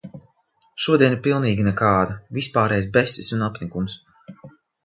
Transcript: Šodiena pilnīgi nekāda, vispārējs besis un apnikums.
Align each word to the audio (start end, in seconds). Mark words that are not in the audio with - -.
Šodiena 0.85 1.19
pilnīgi 1.27 1.67
nekāda, 1.69 2.17
vispārējs 2.39 2.91
besis 2.97 3.33
un 3.39 3.47
apnikums. 3.49 4.01